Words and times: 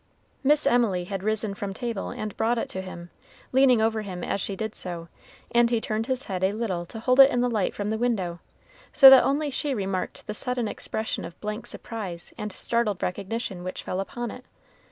Miss 0.43 0.65
Emily 0.65 1.03
had 1.03 1.21
risen 1.21 1.53
from 1.53 1.75
table 1.75 2.09
and 2.09 2.35
brought 2.35 2.57
it 2.57 2.67
to 2.69 2.81
him, 2.81 3.11
leaning 3.51 3.83
over 3.83 4.01
him 4.01 4.23
as 4.23 4.41
she 4.41 4.55
did 4.55 4.73
so, 4.73 5.09
and 5.51 5.69
he 5.69 5.79
turned 5.79 6.07
his 6.07 6.23
head 6.23 6.43
a 6.43 6.53
little 6.53 6.87
to 6.87 6.99
hold 7.01 7.19
it 7.19 7.29
in 7.29 7.41
the 7.41 7.47
light 7.51 7.75
from 7.75 7.91
the 7.91 7.99
window, 7.99 8.39
so 8.91 9.11
that 9.11 9.23
only 9.23 9.51
she 9.51 9.75
remarked 9.75 10.25
the 10.25 10.33
sudden 10.33 10.67
expression 10.67 11.23
of 11.23 11.39
blank 11.39 11.67
surprise 11.67 12.33
and 12.35 12.51
startled 12.51 13.03
recognition 13.03 13.63
which 13.63 13.83
fell 13.83 13.99
upon 13.99 14.31
it. 14.31 14.43